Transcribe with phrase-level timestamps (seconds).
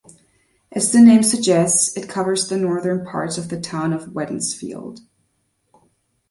[0.71, 5.01] As the name suggests, it covers the northern parts of the town of Wednesfield.